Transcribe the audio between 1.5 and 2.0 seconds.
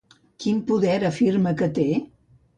que té?